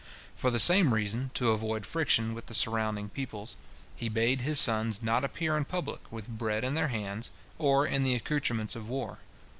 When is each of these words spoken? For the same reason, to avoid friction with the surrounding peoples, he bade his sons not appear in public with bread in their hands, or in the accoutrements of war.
For 0.33 0.49
the 0.49 0.57
same 0.57 0.95
reason, 0.95 1.29
to 1.35 1.51
avoid 1.51 1.85
friction 1.85 2.33
with 2.33 2.47
the 2.47 2.55
surrounding 2.55 3.09
peoples, 3.09 3.55
he 3.95 4.09
bade 4.09 4.41
his 4.41 4.59
sons 4.59 5.03
not 5.03 5.23
appear 5.23 5.55
in 5.55 5.63
public 5.63 6.11
with 6.11 6.27
bread 6.39 6.63
in 6.63 6.73
their 6.73 6.87
hands, 6.87 7.29
or 7.59 7.85
in 7.85 8.01
the 8.01 8.15
accoutrements 8.15 8.75
of 8.75 8.89
war. 8.89 9.19